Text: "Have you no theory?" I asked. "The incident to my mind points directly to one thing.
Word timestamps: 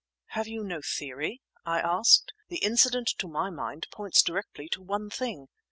"Have 0.29 0.47
you 0.47 0.63
no 0.63 0.81
theory?" 0.83 1.43
I 1.63 1.79
asked. 1.79 2.33
"The 2.47 2.57
incident 2.57 3.09
to 3.19 3.27
my 3.27 3.51
mind 3.51 3.85
points 3.91 4.23
directly 4.23 4.67
to 4.69 4.81
one 4.81 5.11
thing. 5.11 5.47